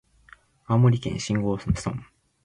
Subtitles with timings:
[0.65, 1.93] 青森県新郷村